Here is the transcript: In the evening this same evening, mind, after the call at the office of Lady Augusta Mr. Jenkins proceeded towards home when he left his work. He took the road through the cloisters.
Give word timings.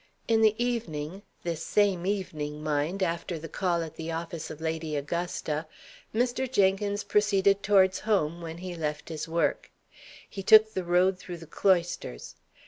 In 0.27 0.41
the 0.41 0.55
evening 0.57 1.21
this 1.43 1.63
same 1.63 2.07
evening, 2.07 2.63
mind, 2.63 3.03
after 3.03 3.37
the 3.37 3.47
call 3.47 3.83
at 3.83 3.97
the 3.97 4.11
office 4.11 4.49
of 4.49 4.59
Lady 4.59 4.95
Augusta 4.95 5.67
Mr. 6.11 6.51
Jenkins 6.51 7.03
proceeded 7.03 7.61
towards 7.61 7.99
home 7.99 8.41
when 8.41 8.57
he 8.57 8.73
left 8.73 9.09
his 9.09 9.27
work. 9.27 9.69
He 10.27 10.41
took 10.41 10.73
the 10.73 10.83
road 10.83 11.19
through 11.19 11.37
the 11.37 11.45
cloisters. 11.45 12.33